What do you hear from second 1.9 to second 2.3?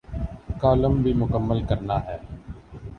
ہے۔